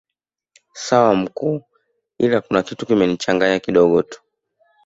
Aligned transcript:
Sawa 0.73 1.15
mkuu 1.15 1.61
ila 2.17 2.41
kuna 2.41 2.63
kitu 2.63 2.85
kimenichanganya 2.85 3.59
kidogo 3.59 4.01
tu 4.03 4.21